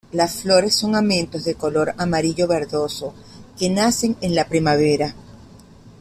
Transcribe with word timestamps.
Las 0.13 0.41
flores 0.41 0.73
son 0.75 0.95
amentos 0.95 1.43
de 1.45 1.53
color 1.53 1.93
amarillo 1.95 2.47
verdoso, 2.47 3.13
que 3.55 3.69
nacen 3.69 4.17
en 4.21 4.33
la 4.33 4.47
primavera. 4.49 5.13